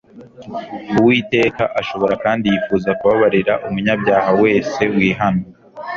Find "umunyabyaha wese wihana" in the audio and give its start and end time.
3.67-5.43